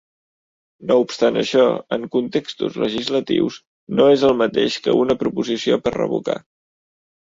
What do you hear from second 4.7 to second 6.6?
que una proposició per revocar.